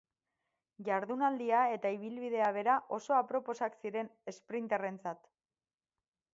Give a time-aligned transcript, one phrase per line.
[0.87, 5.33] Jardunaldia eta ibilbidea bera oso aproposak ziren esprinterrentzat.